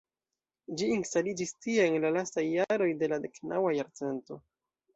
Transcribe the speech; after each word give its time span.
Ĝi 0.79 0.87
instaliĝis 0.93 1.53
tie 1.67 1.85
en 1.91 1.99
la 2.07 2.11
lastaj 2.17 2.47
jaroj 2.47 2.89
de 3.05 3.13
la 3.15 3.23
deknaŭa 3.29 3.77
jarcento. 3.79 4.43